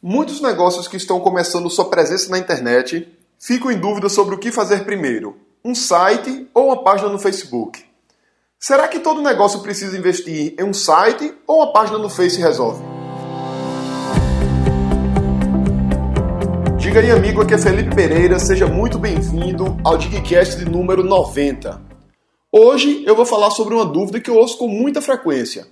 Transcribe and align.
Muitos 0.00 0.40
negócios 0.40 0.86
que 0.86 0.96
estão 0.96 1.18
começando 1.18 1.68
sua 1.68 1.86
presença 1.86 2.30
na 2.30 2.38
internet 2.38 3.08
ficam 3.36 3.68
em 3.68 3.76
dúvida 3.76 4.08
sobre 4.08 4.32
o 4.32 4.38
que 4.38 4.52
fazer 4.52 4.84
primeiro: 4.84 5.36
um 5.64 5.74
site 5.74 6.46
ou 6.54 6.66
uma 6.66 6.84
página 6.84 7.08
no 7.08 7.18
Facebook. 7.18 7.84
Será 8.60 8.86
que 8.86 9.00
todo 9.00 9.20
negócio 9.20 9.58
precisa 9.58 9.98
investir 9.98 10.54
em 10.56 10.62
um 10.62 10.72
site 10.72 11.34
ou 11.44 11.56
uma 11.56 11.72
página 11.72 11.98
no 11.98 12.08
Face 12.08 12.40
resolve? 12.40 12.80
Diga 16.78 17.00
aí, 17.00 17.10
amigo, 17.10 17.42
aqui 17.42 17.54
é 17.54 17.58
Felipe 17.58 17.92
Pereira, 17.92 18.38
seja 18.38 18.68
muito 18.68 19.00
bem-vindo 19.00 19.76
ao 19.82 19.98
Digcast 19.98 20.58
de 20.58 20.64
número 20.64 21.02
90. 21.02 21.82
Hoje 22.52 23.02
eu 23.04 23.16
vou 23.16 23.26
falar 23.26 23.50
sobre 23.50 23.74
uma 23.74 23.84
dúvida 23.84 24.20
que 24.20 24.30
eu 24.30 24.36
ouço 24.36 24.58
com 24.58 24.68
muita 24.68 25.02
frequência. 25.02 25.66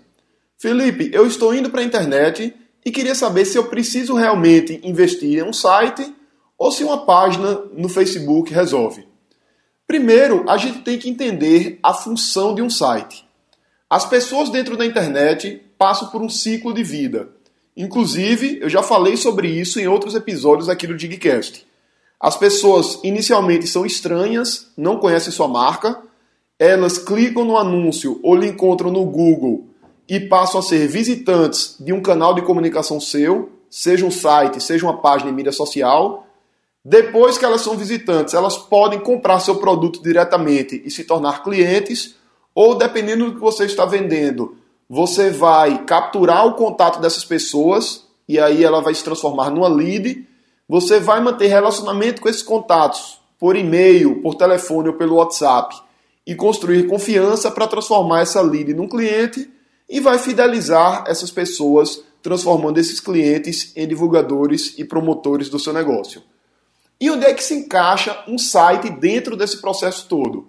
Felipe, 0.58 1.10
eu 1.12 1.28
estou 1.28 1.54
indo 1.54 1.70
para 1.70 1.80
a 1.80 1.84
internet 1.84 2.52
e 2.86 2.92
queria 2.92 3.16
saber 3.16 3.44
se 3.44 3.58
eu 3.58 3.64
preciso 3.64 4.14
realmente 4.14 4.80
investir 4.84 5.40
em 5.40 5.42
um 5.42 5.52
site 5.52 6.14
ou 6.56 6.70
se 6.70 6.84
uma 6.84 7.04
página 7.04 7.60
no 7.76 7.88
Facebook 7.88 8.54
resolve. 8.54 9.04
Primeiro, 9.88 10.48
a 10.48 10.56
gente 10.56 10.82
tem 10.82 10.96
que 10.96 11.10
entender 11.10 11.80
a 11.82 11.92
função 11.92 12.54
de 12.54 12.62
um 12.62 12.70
site. 12.70 13.26
As 13.90 14.08
pessoas 14.08 14.50
dentro 14.50 14.76
da 14.76 14.86
internet 14.86 15.60
passam 15.76 16.10
por 16.10 16.22
um 16.22 16.28
ciclo 16.28 16.72
de 16.72 16.84
vida. 16.84 17.28
Inclusive, 17.76 18.60
eu 18.62 18.68
já 18.68 18.84
falei 18.84 19.16
sobre 19.16 19.48
isso 19.48 19.80
em 19.80 19.88
outros 19.88 20.14
episódios 20.14 20.68
aqui 20.68 20.86
do 20.86 20.96
Digcast. 20.96 21.66
As 22.20 22.36
pessoas 22.36 23.00
inicialmente 23.02 23.66
são 23.66 23.84
estranhas, 23.84 24.68
não 24.76 24.98
conhecem 24.98 25.32
sua 25.32 25.48
marca, 25.48 26.00
elas 26.56 26.98
clicam 26.98 27.44
no 27.44 27.56
anúncio 27.56 28.20
ou 28.22 28.36
lhe 28.36 28.46
encontram 28.46 28.92
no 28.92 29.04
Google 29.04 29.66
e 30.08 30.20
passam 30.20 30.60
a 30.60 30.62
ser 30.62 30.86
visitantes 30.86 31.76
de 31.80 31.92
um 31.92 32.00
canal 32.00 32.34
de 32.34 32.42
comunicação 32.42 33.00
seu, 33.00 33.50
seja 33.68 34.06
um 34.06 34.10
site, 34.10 34.62
seja 34.62 34.86
uma 34.86 34.98
página 34.98 35.30
em 35.30 35.34
mídia 35.34 35.52
social. 35.52 36.26
Depois 36.84 37.36
que 37.36 37.44
elas 37.44 37.62
são 37.62 37.76
visitantes, 37.76 38.34
elas 38.34 38.56
podem 38.56 39.00
comprar 39.00 39.40
seu 39.40 39.56
produto 39.56 40.00
diretamente 40.02 40.80
e 40.84 40.90
se 40.90 41.04
tornar 41.04 41.42
clientes, 41.42 42.14
ou 42.54 42.76
dependendo 42.76 43.26
do 43.26 43.34
que 43.34 43.40
você 43.40 43.64
está 43.64 43.84
vendendo, 43.84 44.56
você 44.88 45.30
vai 45.30 45.84
capturar 45.84 46.46
o 46.46 46.54
contato 46.54 47.00
dessas 47.00 47.24
pessoas 47.24 48.06
e 48.28 48.38
aí 48.38 48.62
ela 48.62 48.80
vai 48.80 48.94
se 48.94 49.02
transformar 49.02 49.50
numa 49.50 49.68
lead. 49.68 50.24
Você 50.68 51.00
vai 51.00 51.20
manter 51.20 51.48
relacionamento 51.48 52.22
com 52.22 52.28
esses 52.28 52.42
contatos 52.42 53.20
por 53.38 53.56
e-mail, 53.56 54.22
por 54.22 54.36
telefone 54.36 54.88
ou 54.88 54.94
pelo 54.94 55.16
WhatsApp 55.16 55.76
e 56.24 56.34
construir 56.34 56.86
confiança 56.86 57.50
para 57.50 57.66
transformar 57.66 58.20
essa 58.20 58.40
lead 58.40 58.74
num 58.74 58.88
cliente 58.88 59.50
e 59.88 60.00
vai 60.00 60.18
fidelizar 60.18 61.04
essas 61.06 61.30
pessoas, 61.30 62.02
transformando 62.22 62.78
esses 62.78 63.00
clientes 63.00 63.72
em 63.76 63.86
divulgadores 63.86 64.74
e 64.78 64.84
promotores 64.84 65.48
do 65.48 65.58
seu 65.58 65.72
negócio. 65.72 66.22
E 67.00 67.10
onde 67.10 67.26
é 67.26 67.34
que 67.34 67.44
se 67.44 67.54
encaixa 67.54 68.24
um 68.26 68.38
site 68.38 68.90
dentro 68.90 69.36
desse 69.36 69.60
processo 69.60 70.08
todo? 70.08 70.48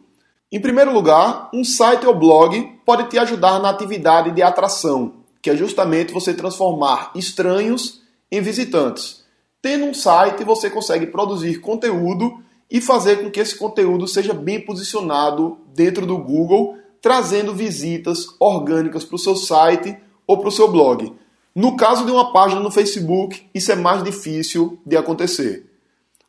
Em 0.52 0.61
primeiro 0.61 0.94
lugar, 0.94 1.49
um 1.53 1.63
site 1.63 2.05
ou 2.05 2.16
blog 2.16 2.79
pode 2.85 3.09
te 3.09 3.19
ajudar 3.19 3.59
na 3.59 3.69
atividade 3.69 4.31
de 4.31 4.41
atração, 4.41 5.16
que 5.41 5.49
é 5.49 5.55
justamente 5.55 6.13
você 6.13 6.33
transformar 6.33 7.11
estranhos 7.13 8.01
em 8.31 8.41
visitantes. 8.41 9.25
Tendo 9.61 9.85
um 9.85 9.94
site, 9.94 10.45
você 10.45 10.69
consegue 10.69 11.07
produzir 11.07 11.59
conteúdo 11.59 12.41
e 12.72 12.79
fazer 12.79 13.22
com 13.22 13.29
que 13.29 13.39
esse 13.39 13.57
conteúdo 13.57 14.07
seja 14.07 14.33
bem 14.33 14.61
posicionado 14.61 15.57
dentro 15.73 16.05
do 16.05 16.17
Google 16.17 16.77
trazendo 17.08 17.55
visitas 17.55 18.36
orgânicas 18.38 19.05
para 19.05 19.16
o 19.16 19.19
seu 19.19 19.33
site 19.33 19.95
ou 20.27 20.38
para 20.39 20.50
o 20.50 20.52
seu 20.52 20.69
blog. 20.69 21.13
No 21.55 21.77
caso 21.77 22.05
de 22.05 22.11
uma 22.11 22.33
página 22.33 22.59
no 22.59 22.69
Facebook, 22.69 23.47
isso 23.55 23.72
é 23.72 23.75
mais 23.75 24.03
difícil 24.03 24.77
de 24.86 24.97
acontecer. 24.97 25.66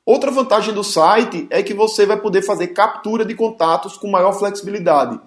Outra 0.07 0.31
vantagem 0.31 0.73
do 0.73 0.85
site 0.85 1.49
é 1.51 1.65
que 1.65 1.75
você 1.75 2.07
vai 2.07 2.17
poder 2.17 2.43
fazer 2.43 2.69
captura 2.69 3.25
de 3.25 3.35
contatos 3.35 3.97
com 3.97 4.09
maior 4.09 4.31
flexibilidade. 4.39 5.19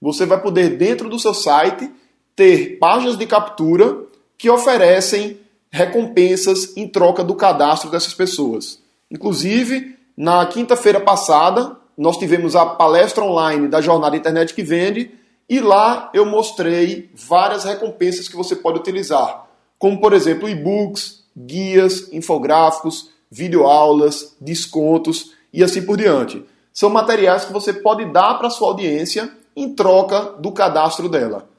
Você 0.00 0.24
vai 0.24 0.40
poder, 0.40 0.76
dentro 0.76 1.08
do 1.08 1.18
seu 1.18 1.34
site, 1.34 1.90
ter 2.36 2.78
páginas 2.78 3.18
de 3.18 3.26
captura 3.26 4.04
que 4.38 4.48
oferecem 4.48 5.40
recompensas 5.72 6.76
em 6.76 6.86
troca 6.86 7.24
do 7.24 7.34
cadastro 7.34 7.90
dessas 7.90 8.14
pessoas. 8.14 8.80
Inclusive, 9.10 9.96
na 10.16 10.46
quinta-feira 10.46 11.00
passada, 11.00 11.79
nós 12.00 12.16
tivemos 12.16 12.56
a 12.56 12.64
palestra 12.64 13.22
online 13.22 13.68
da 13.68 13.82
Jornada 13.82 14.16
Internet 14.16 14.54
que 14.54 14.62
Vende 14.62 15.10
e 15.46 15.60
lá 15.60 16.08
eu 16.14 16.24
mostrei 16.24 17.10
várias 17.14 17.64
recompensas 17.64 18.26
que 18.26 18.34
você 18.34 18.56
pode 18.56 18.78
utilizar, 18.78 19.44
como 19.78 20.00
por 20.00 20.14
exemplo 20.14 20.48
e-books, 20.48 21.22
guias, 21.36 22.10
infográficos, 22.10 23.10
videoaulas, 23.30 24.34
descontos 24.40 25.32
e 25.52 25.62
assim 25.62 25.82
por 25.82 25.98
diante. 25.98 26.42
São 26.72 26.88
materiais 26.88 27.44
que 27.44 27.52
você 27.52 27.70
pode 27.70 28.06
dar 28.06 28.38
para 28.38 28.48
sua 28.48 28.68
audiência 28.68 29.30
em 29.54 29.74
troca 29.74 30.36
do 30.38 30.52
cadastro 30.52 31.06
dela. 31.06 31.50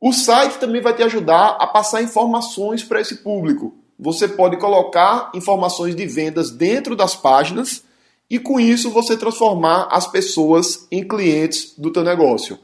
O 0.00 0.12
site 0.12 0.58
também 0.58 0.80
vai 0.80 0.94
te 0.94 1.02
ajudar 1.02 1.56
a 1.58 1.66
passar 1.66 2.02
informações 2.02 2.84
para 2.84 3.00
esse 3.00 3.16
público. 3.16 3.74
Você 3.98 4.28
pode 4.28 4.58
colocar 4.58 5.32
informações 5.34 5.96
de 5.96 6.06
vendas 6.06 6.52
dentro 6.52 6.94
das 6.94 7.16
páginas 7.16 7.82
e 8.28 8.38
com 8.38 8.58
isso 8.58 8.90
você 8.90 9.16
transformar 9.16 9.88
as 9.90 10.06
pessoas 10.06 10.86
em 10.90 11.06
clientes 11.06 11.74
do 11.78 11.90
teu 11.90 12.02
negócio. 12.02 12.58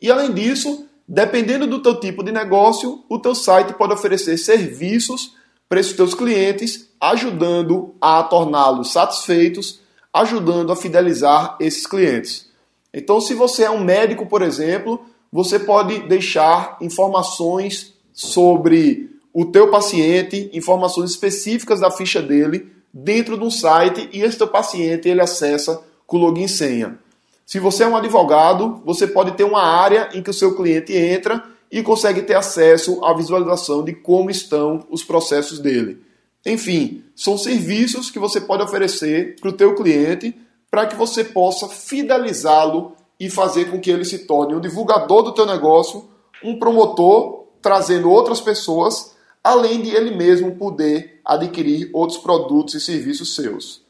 E 0.00 0.10
além 0.10 0.32
disso, 0.32 0.86
dependendo 1.06 1.66
do 1.66 1.82
teu 1.82 1.98
tipo 1.98 2.22
de 2.22 2.30
negócio, 2.30 3.02
o 3.08 3.18
teu 3.18 3.34
site 3.34 3.72
pode 3.72 3.94
oferecer 3.94 4.36
serviços 4.36 5.34
para 5.68 5.80
esses 5.80 5.94
teus 5.94 6.14
clientes, 6.14 6.88
ajudando 7.00 7.94
a 8.00 8.22
torná-los 8.22 8.92
satisfeitos, 8.92 9.80
ajudando 10.12 10.72
a 10.72 10.76
fidelizar 10.76 11.56
esses 11.60 11.86
clientes. 11.86 12.48
Então, 12.92 13.20
se 13.20 13.34
você 13.34 13.64
é 13.64 13.70
um 13.70 13.84
médico, 13.84 14.26
por 14.26 14.42
exemplo, 14.42 15.00
você 15.30 15.58
pode 15.58 16.00
deixar 16.08 16.78
informações 16.80 17.94
sobre 18.12 19.10
o 19.32 19.44
teu 19.46 19.70
paciente, 19.70 20.50
informações 20.52 21.10
específicas 21.10 21.80
da 21.80 21.90
ficha 21.90 22.22
dele 22.22 22.72
dentro 22.92 23.36
de 23.36 23.44
um 23.44 23.50
site 23.50 24.08
e 24.12 24.22
esse 24.22 24.38
teu 24.38 24.48
paciente 24.48 25.08
ele 25.08 25.20
acessa 25.20 25.82
com 26.06 26.18
login 26.18 26.44
e 26.44 26.48
senha. 26.48 26.98
Se 27.46 27.58
você 27.58 27.84
é 27.84 27.86
um 27.86 27.96
advogado, 27.96 28.82
você 28.84 29.06
pode 29.06 29.32
ter 29.32 29.44
uma 29.44 29.62
área 29.62 30.10
em 30.12 30.22
que 30.22 30.30
o 30.30 30.34
seu 30.34 30.54
cliente 30.54 30.94
entra 30.94 31.42
e 31.70 31.82
consegue 31.82 32.22
ter 32.22 32.34
acesso 32.34 33.04
à 33.04 33.14
visualização 33.14 33.84
de 33.84 33.92
como 33.92 34.30
estão 34.30 34.86
os 34.90 35.02
processos 35.02 35.58
dele. 35.58 36.02
Enfim, 36.44 37.04
são 37.14 37.36
serviços 37.36 38.10
que 38.10 38.18
você 38.18 38.40
pode 38.40 38.62
oferecer 38.62 39.36
para 39.40 39.50
o 39.50 39.52
teu 39.52 39.74
cliente 39.74 40.34
para 40.70 40.86
que 40.86 40.96
você 40.96 41.24
possa 41.24 41.68
fidelizá-lo 41.68 42.92
e 43.18 43.28
fazer 43.28 43.70
com 43.70 43.80
que 43.80 43.90
ele 43.90 44.04
se 44.04 44.20
torne 44.20 44.54
um 44.54 44.60
divulgador 44.60 45.22
do 45.22 45.34
teu 45.34 45.46
negócio, 45.46 46.08
um 46.44 46.58
promotor, 46.58 47.46
trazendo 47.60 48.10
outras 48.10 48.40
pessoas 48.40 49.16
além 49.42 49.82
de 49.82 49.90
ele 49.90 50.14
mesmo 50.14 50.56
poder 50.56 51.20
adquirir 51.24 51.90
outros 51.92 52.18
produtos 52.18 52.74
e 52.74 52.80
serviços 52.80 53.34
seus. 53.34 53.82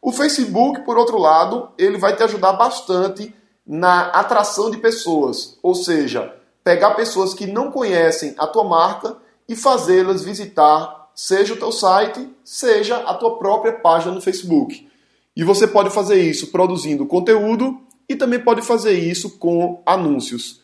O 0.00 0.12
Facebook, 0.12 0.82
por 0.82 0.98
outro 0.98 1.18
lado, 1.18 1.70
ele 1.78 1.98
vai 1.98 2.14
te 2.14 2.22
ajudar 2.22 2.52
bastante 2.52 3.34
na 3.66 4.08
atração 4.08 4.70
de 4.70 4.76
pessoas, 4.76 5.58
ou 5.62 5.74
seja, 5.74 6.34
pegar 6.62 6.90
pessoas 6.94 7.32
que 7.32 7.46
não 7.46 7.70
conhecem 7.70 8.34
a 8.38 8.46
tua 8.46 8.64
marca 8.64 9.16
e 9.48 9.56
fazê-las 9.56 10.22
visitar 10.22 11.04
seja 11.14 11.54
o 11.54 11.56
teu 11.56 11.70
site, 11.70 12.28
seja 12.42 12.96
a 12.98 13.14
tua 13.14 13.38
própria 13.38 13.72
página 13.72 14.12
no 14.12 14.20
Facebook. 14.20 14.88
E 15.36 15.44
você 15.44 15.66
pode 15.66 15.90
fazer 15.90 16.20
isso 16.20 16.48
produzindo 16.48 17.06
conteúdo 17.06 17.80
e 18.08 18.16
também 18.16 18.40
pode 18.40 18.62
fazer 18.62 18.92
isso 18.92 19.38
com 19.38 19.82
anúncios. 19.86 20.60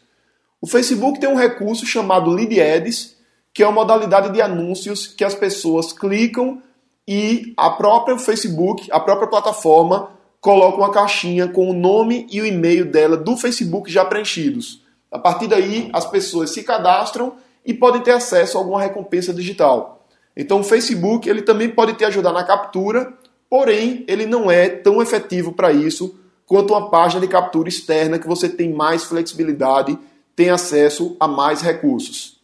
O 0.60 0.66
Facebook 0.66 1.18
tem 1.18 1.28
um 1.28 1.36
recurso 1.36 1.86
chamado 1.86 2.30
Lead 2.30 2.60
Ads, 2.60 3.16
que 3.52 3.62
é 3.62 3.66
uma 3.66 3.74
modalidade 3.74 4.32
de 4.32 4.40
anúncios 4.40 5.06
que 5.06 5.24
as 5.24 5.34
pessoas 5.34 5.92
clicam 5.92 6.62
e 7.06 7.52
a 7.56 7.70
própria 7.70 8.18
Facebook, 8.18 8.88
a 8.92 9.00
própria 9.00 9.28
plataforma, 9.28 10.10
coloca 10.40 10.78
uma 10.78 10.90
caixinha 10.90 11.48
com 11.48 11.68
o 11.68 11.74
nome 11.74 12.26
e 12.30 12.40
o 12.40 12.46
e-mail 12.46 12.90
dela 12.90 13.16
do 13.16 13.36
Facebook 13.36 13.90
já 13.90 14.04
preenchidos. 14.04 14.82
A 15.10 15.18
partir 15.18 15.48
daí, 15.48 15.90
as 15.92 16.06
pessoas 16.06 16.50
se 16.50 16.62
cadastram 16.62 17.34
e 17.66 17.74
podem 17.74 18.00
ter 18.00 18.12
acesso 18.12 18.56
a 18.56 18.60
alguma 18.60 18.80
recompensa 18.80 19.34
digital. 19.34 20.06
Então, 20.36 20.60
o 20.60 20.64
Facebook 20.64 21.28
ele 21.28 21.42
também 21.42 21.68
pode 21.68 21.94
te 21.94 22.04
ajudar 22.04 22.32
na 22.32 22.44
captura, 22.44 23.12
porém, 23.48 24.04
ele 24.06 24.24
não 24.24 24.50
é 24.50 24.68
tão 24.68 25.02
efetivo 25.02 25.52
para 25.52 25.72
isso 25.72 26.18
quanto 26.46 26.72
uma 26.72 26.90
página 26.90 27.20
de 27.20 27.28
captura 27.28 27.68
externa 27.68 28.18
que 28.18 28.26
você 28.26 28.48
tem 28.48 28.72
mais 28.72 29.04
flexibilidade, 29.04 29.98
tem 30.34 30.50
acesso 30.50 31.16
a 31.20 31.28
mais 31.28 31.60
recursos. 31.60 32.39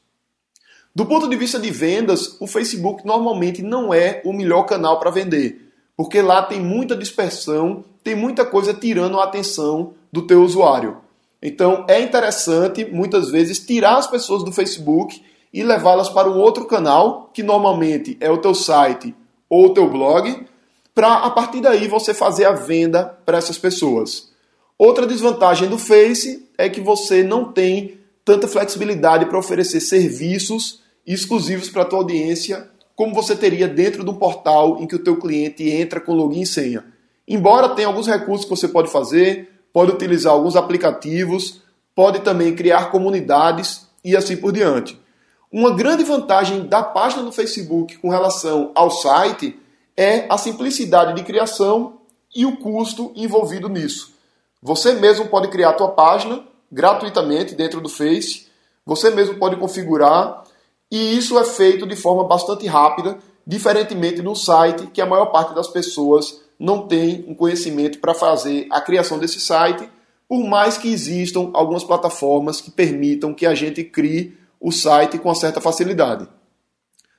Do 0.96 1.04
ponto 1.04 1.28
de 1.28 1.36
vista 1.36 1.58
de 1.58 1.70
vendas, 1.70 2.38
o 2.40 2.46
Facebook 2.46 3.04
normalmente 3.04 3.60
não 3.60 3.92
é 3.92 4.22
o 4.24 4.32
melhor 4.32 4.62
canal 4.62 4.98
para 4.98 5.10
vender, 5.10 5.70
porque 5.94 6.22
lá 6.22 6.40
tem 6.40 6.58
muita 6.58 6.96
dispersão, 6.96 7.84
tem 8.02 8.14
muita 8.14 8.46
coisa 8.46 8.72
tirando 8.72 9.20
a 9.20 9.24
atenção 9.24 9.92
do 10.10 10.26
teu 10.26 10.42
usuário. 10.42 10.96
Então 11.42 11.84
é 11.86 12.00
interessante 12.00 12.82
muitas 12.86 13.30
vezes 13.30 13.58
tirar 13.58 13.98
as 13.98 14.06
pessoas 14.06 14.42
do 14.42 14.50
Facebook 14.50 15.22
e 15.52 15.62
levá-las 15.62 16.08
para 16.08 16.30
um 16.30 16.38
outro 16.38 16.64
canal, 16.64 17.28
que 17.30 17.42
normalmente 17.42 18.16
é 18.18 18.30
o 18.30 18.38
teu 18.38 18.54
site 18.54 19.14
ou 19.50 19.66
o 19.66 19.74
teu 19.74 19.90
blog, 19.90 20.46
para 20.94 21.16
a 21.16 21.30
partir 21.30 21.60
daí 21.60 21.88
você 21.88 22.14
fazer 22.14 22.46
a 22.46 22.52
venda 22.52 23.04
para 23.26 23.36
essas 23.36 23.58
pessoas. 23.58 24.30
Outra 24.78 25.06
desvantagem 25.06 25.68
do 25.68 25.76
Face 25.76 26.48
é 26.56 26.70
que 26.70 26.80
você 26.80 27.22
não 27.22 27.52
tem 27.52 28.00
tanta 28.24 28.48
flexibilidade 28.48 29.26
para 29.26 29.38
oferecer 29.38 29.80
serviços 29.80 30.85
exclusivos 31.06 31.68
para 31.68 31.82
a 31.82 31.84
tua 31.84 32.00
audiência 32.00 32.68
como 32.96 33.14
você 33.14 33.36
teria 33.36 33.68
dentro 33.68 34.02
de 34.02 34.10
um 34.10 34.14
portal 34.14 34.78
em 34.80 34.86
que 34.86 34.96
o 34.96 35.04
teu 35.04 35.18
cliente 35.18 35.68
entra 35.68 36.00
com 36.00 36.14
login 36.14 36.40
e 36.40 36.46
senha. 36.46 36.84
Embora 37.28 37.68
tenha 37.68 37.88
alguns 37.88 38.06
recursos 38.06 38.44
que 38.44 38.50
você 38.50 38.66
pode 38.66 38.90
fazer, 38.90 39.50
pode 39.72 39.92
utilizar 39.92 40.32
alguns 40.32 40.56
aplicativos, 40.56 41.60
pode 41.94 42.20
também 42.20 42.54
criar 42.54 42.90
comunidades 42.90 43.86
e 44.02 44.16
assim 44.16 44.36
por 44.36 44.52
diante. 44.52 44.98
Uma 45.52 45.74
grande 45.74 46.04
vantagem 46.04 46.66
da 46.66 46.82
página 46.82 47.22
do 47.22 47.30
Facebook 47.30 47.98
com 47.98 48.08
relação 48.08 48.72
ao 48.74 48.90
site 48.90 49.58
é 49.96 50.26
a 50.28 50.38
simplicidade 50.38 51.14
de 51.14 51.22
criação 51.22 51.98
e 52.34 52.46
o 52.46 52.56
custo 52.56 53.12
envolvido 53.14 53.68
nisso. 53.68 54.14
Você 54.62 54.94
mesmo 54.94 55.26
pode 55.26 55.48
criar 55.48 55.70
a 55.70 55.74
tua 55.74 55.88
página 55.88 56.42
gratuitamente 56.70 57.54
dentro 57.54 57.80
do 57.80 57.88
Face, 57.88 58.46
você 58.84 59.10
mesmo 59.10 59.36
pode 59.36 59.56
configurar 59.56 60.44
e 60.96 61.18
isso 61.18 61.38
é 61.38 61.44
feito 61.44 61.86
de 61.86 61.94
forma 61.94 62.24
bastante 62.24 62.66
rápida, 62.66 63.18
diferentemente 63.46 64.22
no 64.22 64.34
site 64.34 64.86
que 64.86 65.02
a 65.02 65.06
maior 65.06 65.26
parte 65.26 65.54
das 65.54 65.68
pessoas 65.68 66.40
não 66.58 66.88
tem 66.88 67.22
um 67.28 67.34
conhecimento 67.34 67.98
para 67.98 68.14
fazer 68.14 68.66
a 68.70 68.80
criação 68.80 69.18
desse 69.18 69.38
site, 69.38 69.86
por 70.26 70.42
mais 70.42 70.78
que 70.78 70.88
existam 70.88 71.50
algumas 71.52 71.84
plataformas 71.84 72.62
que 72.62 72.70
permitam 72.70 73.34
que 73.34 73.44
a 73.44 73.54
gente 73.54 73.84
crie 73.84 74.38
o 74.58 74.72
site 74.72 75.18
com 75.18 75.34
certa 75.34 75.60
facilidade. 75.60 76.26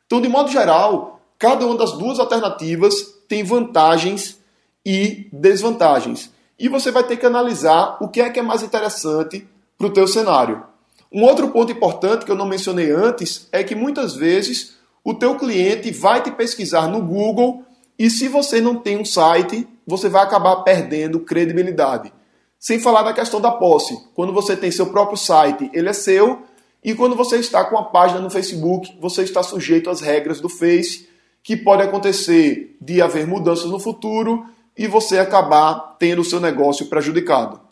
Então, 0.07 0.19
de 0.19 0.27
modo 0.27 0.49
geral, 0.49 1.21
cada 1.37 1.63
uma 1.63 1.77
das 1.77 1.91
duas 1.91 2.19
alternativas 2.19 2.95
tem 3.27 3.43
vantagens 3.43 4.39
e 4.83 5.27
desvantagens. 5.31 6.31
E 6.57 6.67
você 6.67 6.89
vai 6.89 7.03
ter 7.03 7.17
que 7.17 7.27
analisar 7.27 7.97
o 8.01 8.07
que 8.07 8.21
é 8.21 8.29
que 8.31 8.39
é 8.39 8.43
mais 8.43 8.63
interessante 8.63 9.47
para 9.77 9.85
o 9.85 9.93
teu 9.93 10.07
cenário. 10.07 10.63
Um 11.11 11.23
outro 11.23 11.49
ponto 11.49 11.71
importante 11.71 12.25
que 12.25 12.31
eu 12.31 12.35
não 12.35 12.45
mencionei 12.45 12.91
antes 12.91 13.47
é 13.51 13.63
que 13.63 13.75
muitas 13.75 14.15
vezes 14.15 14.77
o 15.03 15.13
teu 15.13 15.35
cliente 15.35 15.91
vai 15.91 16.21
te 16.21 16.31
pesquisar 16.31 16.87
no 16.87 17.01
Google 17.01 17.63
e 17.97 18.09
se 18.09 18.27
você 18.27 18.59
não 18.61 18.75
tem 18.75 18.97
um 18.97 19.05
site, 19.05 19.67
você 19.85 20.09
vai 20.09 20.23
acabar 20.23 20.57
perdendo 20.57 21.21
credibilidade. 21.21 22.13
Sem 22.59 22.79
falar 22.79 23.03
da 23.03 23.13
questão 23.13 23.39
da 23.39 23.51
posse. 23.51 23.97
Quando 24.13 24.33
você 24.33 24.55
tem 24.55 24.69
seu 24.69 24.87
próprio 24.87 25.17
site, 25.17 25.69
ele 25.73 25.89
é 25.89 25.93
seu, 25.93 26.43
e 26.83 26.93
quando 26.93 27.15
você 27.15 27.37
está 27.37 27.63
com 27.65 27.77
a 27.77 27.83
página 27.83 28.19
no 28.19 28.29
Facebook, 28.29 28.97
você 28.99 29.23
está 29.23 29.41
sujeito 29.41 29.89
às 29.89 30.01
regras 30.01 30.39
do 30.39 30.49
Face, 30.49 31.07
que 31.43 31.55
pode 31.55 31.81
acontecer 31.81 32.77
de 32.81 33.01
haver 33.01 33.25
mudanças 33.25 33.65
no 33.65 33.79
futuro 33.79 34.45
e 34.77 34.87
você 34.87 35.17
acabar 35.17 35.95
tendo 35.97 36.21
o 36.21 36.25
seu 36.25 36.39
negócio 36.39 36.85
prejudicado. 36.87 37.66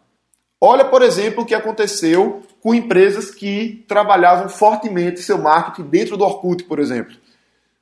Olha, 0.61 0.85
por 0.85 1.01
exemplo, 1.01 1.43
o 1.43 1.45
que 1.45 1.53
aconteceu 1.53 2.41
com 2.61 2.73
empresas 2.73 3.29
que 3.29 3.85
trabalhavam 3.87 4.49
fortemente 4.49 5.21
seu 5.21 5.37
marketing 5.37 5.89
dentro 5.89 6.17
do 6.17 6.23
Orkut, 6.23 6.63
por 6.63 6.79
exemplo. 6.79 7.15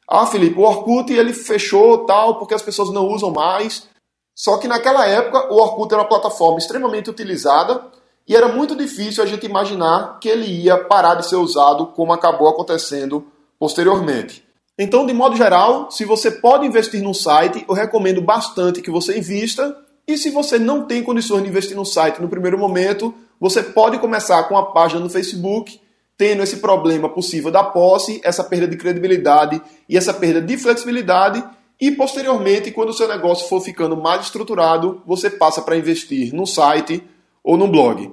Ah, 0.10 0.26
Felipe, 0.26 0.60
o 0.60 0.64
Orkut 0.64 1.12
ele 1.14 1.34
fechou 1.34 2.06
tal 2.06 2.38
porque 2.38 2.54
as 2.54 2.62
pessoas 2.62 2.92
não 2.92 3.08
usam 3.08 3.32
mais. 3.32 3.88
Só 4.36 4.58
que 4.58 4.68
naquela 4.68 5.08
época 5.08 5.54
o 5.54 5.58
Orkut 5.58 5.94
era 5.94 6.02
uma 6.02 6.10
plataforma 6.10 6.58
extremamente 6.58 7.10
utilizada 7.10 7.86
e 8.28 8.36
era 8.36 8.48
muito 8.48 8.76
difícil 8.76 9.24
a 9.24 9.28
gente 9.28 9.46
imaginar 9.46 10.20
que 10.20 10.28
ele 10.28 10.46
ia 10.46 10.78
parar 10.78 11.16
de 11.16 11.28
ser 11.28 11.36
usado 11.36 11.88
como 11.88 12.14
acabou 12.14 12.48
acontecendo 12.48 13.26
posteriormente. 13.60 14.44
Então, 14.78 15.06
de 15.06 15.14
modo 15.14 15.36
geral, 15.36 15.92
se 15.92 16.04
você 16.04 16.32
pode 16.32 16.66
investir 16.66 17.02
num 17.04 17.14
site, 17.14 17.64
eu 17.68 17.76
recomendo 17.76 18.22
bastante 18.22 18.82
que 18.82 18.90
você 18.90 19.18
invista. 19.18 19.76
E 20.08 20.18
se 20.18 20.30
você 20.30 20.60
não 20.60 20.86
tem 20.86 21.02
condições 21.02 21.44
de 21.44 21.50
investir 21.50 21.76
no 21.76 21.86
site 21.86 22.22
no 22.22 22.28
primeiro 22.28 22.58
momento, 22.58 23.14
você 23.40 23.64
pode 23.64 24.00
começar 24.00 24.44
com 24.44 24.58
a 24.58 24.72
página 24.72 25.00
no 25.00 25.10
Facebook 25.10 25.80
tendo 26.18 26.44
esse 26.44 26.58
problema 26.58 27.10
possível 27.10 27.52
da 27.52 27.64
posse, 27.64 28.22
essa 28.24 28.44
perda 28.44 28.68
de 28.68 28.78
credibilidade 28.78 29.62
e 29.90 29.98
essa 29.98 30.14
perda 30.14 30.42
de 30.42 30.58
flexibilidade. 30.58 31.44
E 31.82 31.92
posteriormente, 31.92 32.72
quando 32.72 32.90
o 32.90 32.94
seu 32.94 33.08
negócio 33.08 33.48
for 33.50 33.60
ficando 33.62 33.98
mais 33.98 34.24
estruturado, 34.24 35.02
você 35.06 35.30
passa 35.30 35.62
para 35.62 35.76
investir 35.76 36.34
no 36.34 36.46
site 36.46 37.04
ou 37.44 37.58
no 37.58 37.68
blog. 37.68 38.12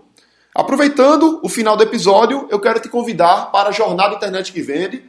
Aproveitando 0.55 1.39
o 1.43 1.49
final 1.49 1.77
do 1.77 1.85
episódio, 1.85 2.49
eu 2.51 2.59
quero 2.59 2.81
te 2.81 2.89
convidar 2.89 3.53
para 3.53 3.69
a 3.69 3.73
Jornada 3.73 4.17
Internet 4.17 4.53
que 4.53 4.63
Vende, 4.63 5.05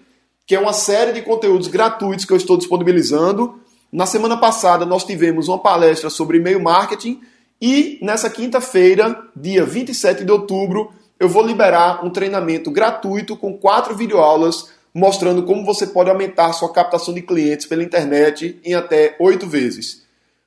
que 0.46 0.56
é 0.56 0.60
uma 0.60 0.74
série 0.74 1.14
de 1.14 1.22
conteúdos 1.22 1.68
gratuitos 1.68 2.26
que 2.26 2.34
eu 2.34 2.38
estou 2.38 2.58
disponibilizando. 2.58 3.60
Na 3.92 4.06
semana 4.06 4.38
passada, 4.38 4.86
nós 4.86 5.04
tivemos 5.04 5.50
uma 5.50 5.60
palestra 5.60 6.10
sobre 6.10 6.38
e-mail 6.38 6.62
marketing 6.62 7.20
e 7.62 8.00
nessa 8.02 8.30
quinta-feira, 8.30 9.22
dia 9.36 9.66
27 9.66 10.24
de 10.24 10.32
outubro, 10.32 10.94
eu 11.20 11.28
vou 11.28 11.46
liberar 11.46 12.06
um 12.06 12.10
treinamento 12.10 12.72
gratuito 12.72 13.36
com 13.36 13.58
quatro 13.58 13.94
videoaulas 13.96 14.70
mostrando 14.94 15.44
como 15.44 15.66
você 15.66 15.88
pode 15.88 16.10
aumentar 16.10 16.54
sua 16.54 16.72
captação 16.72 17.14
de 17.14 17.22
clientes 17.22 17.66
pela 17.66 17.84
internet 17.84 18.58
em 18.64 18.74
até 18.74 19.18
oito 19.20 19.46
vezes. 19.46 20.04